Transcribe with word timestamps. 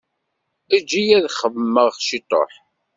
Eǧǧ-iyi 0.75 1.13
ad 1.17 1.27
xemmemeɣ 1.39 1.89
ciṭuḥ. 2.07 2.51